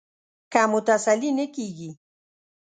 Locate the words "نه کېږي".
1.39-1.89